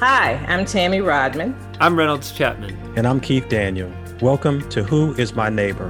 Hi, 0.00 0.34
I'm 0.46 0.66
Tammy 0.66 1.00
Rodman. 1.00 1.56
I'm 1.80 1.98
Reynolds 1.98 2.30
Chapman. 2.30 2.76
And 2.98 3.06
I'm 3.06 3.18
Keith 3.18 3.48
Daniel. 3.48 3.90
Welcome 4.20 4.68
to 4.68 4.84
Who 4.84 5.14
is 5.14 5.32
My 5.32 5.48
Neighbor, 5.48 5.88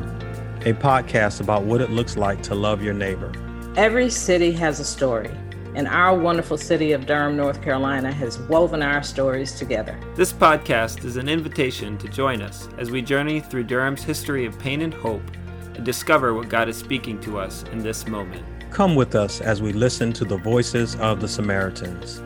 a 0.60 0.74
podcast 0.74 1.40
about 1.40 1.64
what 1.64 1.80
it 1.80 1.90
looks 1.90 2.16
like 2.16 2.40
to 2.45 2.54
love 2.54 2.84
your 2.84 2.95
neighbor. 2.95 3.33
Every 3.76 4.08
city 4.08 4.53
has 4.53 4.79
a 4.79 4.84
story, 4.84 5.33
and 5.74 5.88
our 5.88 6.16
wonderful 6.16 6.56
city 6.56 6.92
of 6.92 7.04
Durham, 7.04 7.37
North 7.37 7.61
Carolina 7.62 8.12
has 8.12 8.38
woven 8.42 8.80
our 8.80 9.03
stories 9.03 9.58
together. 9.58 9.98
This 10.15 10.33
podcast 10.33 11.04
is 11.04 11.16
an 11.16 11.29
invitation 11.29 11.98
to 11.98 12.07
join 12.07 12.43
us 12.43 12.69
as 12.79 12.93
we 12.93 13.02
journey 13.02 13.40
through 13.40 13.65
Durham's 13.65 14.04
history 14.04 14.47
of 14.47 14.57
pain 14.57 14.83
and 14.83 14.94
hope 14.94 15.29
and 15.75 15.84
discover 15.84 16.33
what 16.33 16.48
God 16.48 16.69
is 16.69 16.77
speaking 16.77 17.20
to 17.23 17.41
us 17.41 17.65
in 17.73 17.80
this 17.80 18.07
moment. 18.07 18.45
Come 18.70 18.95
with 18.95 19.16
us 19.16 19.41
as 19.41 19.61
we 19.61 19.73
listen 19.73 20.12
to 20.12 20.25
the 20.25 20.37
voices 20.37 20.95
of 21.01 21.20
the 21.20 21.27
Samaritans. 21.27 22.23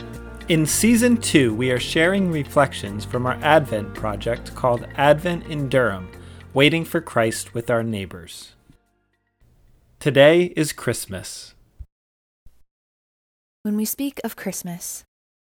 In 0.51 0.67
season 0.67 1.17
two, 1.19 1.55
we 1.55 1.71
are 1.71 1.79
sharing 1.79 2.33
reflections 2.33 3.05
from 3.05 3.25
our 3.25 3.39
Advent 3.41 3.95
project 3.95 4.53
called 4.57 4.85
Advent 4.97 5.47
in 5.47 5.69
Durham 5.69 6.11
Waiting 6.53 6.85
for 6.85 7.01
Christ 7.01 7.55
with 7.55 7.71
Our 7.71 7.85
Neighbors. 7.85 8.57
Today 10.01 10.47
is 10.57 10.73
Christmas. 10.73 11.55
When 13.63 13.77
we 13.77 13.85
speak 13.85 14.21
of 14.25 14.35
Christmas, 14.35 15.05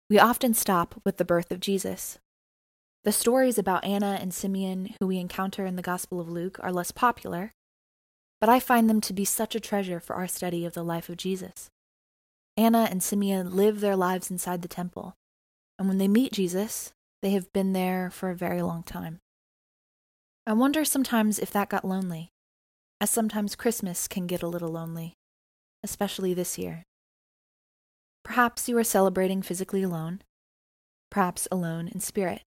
we 0.09 0.20
often 0.20 0.54
stop 0.54 0.99
with 1.05 1.16
the 1.16 1.23
birth 1.23 1.49
of 1.49 1.62
Jesus. 1.62 2.20
The 3.05 3.13
stories 3.13 3.57
about 3.57 3.85
Anna 3.85 4.18
and 4.20 4.34
Simeon, 4.34 4.95
who 4.99 5.07
we 5.07 5.18
encounter 5.18 5.66
in 5.66 5.77
the 5.77 5.81
Gospel 5.81 6.20
of 6.20 6.27
Luke, 6.27 6.59
are 6.62 6.73
less 6.73 6.91
popular, 6.91 7.54
but 8.41 8.49
I 8.49 8.59
find 8.59 8.90
them 8.90 8.99
to 8.99 9.13
be 9.13 9.23
such 9.23 9.55
a 9.55 9.62
treasure 9.62 10.02
for 10.02 10.18
our 10.18 10.27
study 10.27 10.66
of 10.66 10.73
the 10.73 10.84
life 10.84 11.07
of 11.07 11.16
Jesus. 11.16 11.70
Anna 12.59 12.90
and 12.91 13.02
Simeon 13.02 13.55
live 13.55 13.79
their 13.79 13.96
lives 13.96 14.29
inside 14.29 14.62
the 14.62 14.68
temple, 14.68 15.15
and 15.77 15.88
when 15.88 15.98
they 15.98 16.10
meet 16.10 16.34
Jesus, 16.34 16.91
they 17.21 17.29
have 17.29 17.54
been 17.54 17.71
there 17.71 18.10
for 18.10 18.29
a 18.29 18.35
very 18.35 18.62
long 18.62 18.84
time. 18.84 19.20
I 20.46 20.51
wonder 20.51 20.84
sometimes 20.84 21.40
if 21.40 21.51
that 21.51 21.70
got 21.70 21.85
lonely, 21.85 22.32
as 22.99 23.10
sometimes 23.10 23.55
Christmas 23.55 24.10
can 24.10 24.27
get 24.27 24.43
a 24.43 24.48
little 24.48 24.68
lonely, 24.74 25.13
especially 25.84 26.34
this 26.34 26.57
year. 26.57 26.84
Perhaps 28.26 28.68
you 28.68 28.77
are 28.77 28.84
celebrating 28.84 29.41
physically 29.41 29.82
alone, 29.82 30.21
perhaps 31.10 31.48
alone 31.49 31.88
in 31.88 32.01
spirit. 32.01 32.41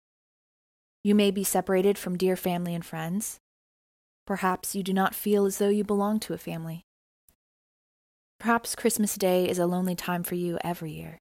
You 1.03 1.15
may 1.15 1.31
be 1.31 1.43
separated 1.43 1.97
from 1.97 2.19
dear 2.19 2.37
family 2.37 2.75
and 2.75 2.85
friends, 2.85 3.41
Perhaps 4.27 4.75
you 4.75 4.83
do 4.83 4.93
not 4.93 5.15
feel 5.15 5.47
as 5.47 5.59
though 5.59 5.69
you 5.69 5.85
belong 5.85 6.21
to 6.21 6.35
a 6.35 6.39
family. 6.39 6.85
Perhaps 8.43 8.75
Christmas 8.75 9.15
Day 9.15 9.49
is 9.49 9.61
a 9.61 9.67
lonely 9.67 9.95
time 9.95 10.25
for 10.25 10.35
you 10.35 10.59
every 10.65 10.91
year. 10.91 11.21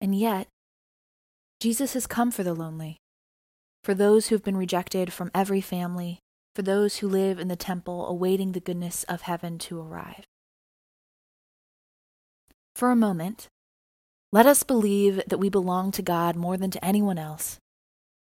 And 0.00 0.14
yet, 0.14 0.46
Jesus 1.58 1.94
has 1.94 2.06
come 2.06 2.30
for 2.30 2.44
the 2.44 2.54
lonely, 2.54 2.98
for 3.82 3.92
those 3.92 4.28
who 4.28 4.36
have 4.36 4.44
been 4.44 4.56
rejected 4.56 5.12
from 5.12 5.32
every 5.34 5.60
family, 5.60 6.20
for 6.54 6.62
those 6.62 6.98
who 6.98 7.08
live 7.08 7.40
in 7.40 7.48
the 7.48 7.56
temple 7.56 8.06
awaiting 8.06 8.52
the 8.52 8.60
goodness 8.60 9.02
of 9.08 9.22
heaven 9.22 9.58
to 9.58 9.80
arrive. 9.80 10.24
For 12.76 12.92
a 12.92 12.94
moment, 12.94 13.48
let 14.30 14.46
us 14.46 14.62
believe 14.62 15.20
that 15.26 15.40
we 15.40 15.48
belong 15.48 15.90
to 15.90 16.00
God 16.00 16.36
more 16.36 16.56
than 16.56 16.70
to 16.70 16.84
anyone 16.84 17.18
else. 17.18 17.58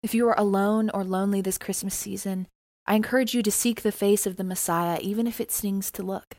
If 0.03 0.15
you 0.15 0.27
are 0.29 0.37
alone 0.37 0.91
or 0.93 1.05
lonely 1.05 1.41
this 1.41 1.59
Christmas 1.59 1.95
season, 1.95 2.49
I 2.89 2.97
encourage 2.97 3.35
you 3.35 3.43
to 3.45 3.53
seek 3.53 3.83
the 3.83 3.93
face 3.93 4.27
of 4.27 4.35
the 4.35 4.43
Messiah, 4.43 4.99
even 5.01 5.29
if 5.29 5.41
it 5.41 5.53
stings 5.53 5.93
to 5.93 6.03
look. 6.03 6.35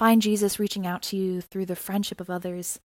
Find 0.00 0.22
Jesus 0.22 0.58
reaching 0.58 0.86
out 0.86 1.02
to 1.02 1.16
you 1.18 1.42
through 1.42 1.66
the 1.66 1.76
friendship 1.76 2.22
of 2.22 2.30
others, 2.30 2.80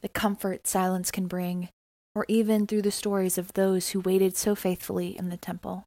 the 0.00 0.08
comfort 0.08 0.68
silence 0.68 1.10
can 1.10 1.26
bring, 1.26 1.70
or 2.14 2.24
even 2.28 2.68
through 2.68 2.82
the 2.82 2.92
stories 2.92 3.36
of 3.36 3.54
those 3.54 3.88
who 3.88 3.98
waited 3.98 4.36
so 4.36 4.54
faithfully 4.54 5.18
in 5.18 5.28
the 5.28 5.36
temple. 5.36 5.82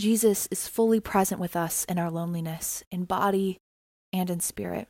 Jesus 0.00 0.48
is 0.50 0.66
fully 0.66 1.00
present 1.00 1.38
with 1.38 1.54
us 1.54 1.84
in 1.84 1.98
our 1.98 2.10
loneliness, 2.10 2.82
in 2.90 3.04
body 3.04 3.58
and 4.10 4.30
in 4.30 4.40
spirit. 4.40 4.88